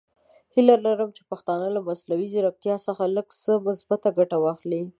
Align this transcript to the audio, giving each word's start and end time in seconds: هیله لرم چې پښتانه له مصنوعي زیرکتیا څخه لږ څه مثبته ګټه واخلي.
هیله 0.53 0.75
لرم 0.85 1.09
چې 1.17 1.21
پښتانه 1.31 1.67
له 1.75 1.79
مصنوعي 1.87 2.27
زیرکتیا 2.33 2.75
څخه 2.87 3.03
لږ 3.15 3.27
څه 3.43 3.51
مثبته 3.67 4.09
ګټه 4.17 4.37
واخلي. 4.39 4.81